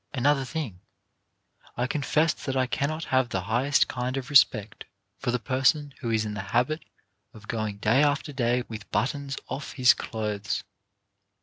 [0.15, 0.79] Another thing;
[1.77, 4.85] I confess that I cannot have the highest kind of respect
[5.19, 6.83] for the person who is in the habit
[7.35, 10.63] of going day after day with buttons off his clothes.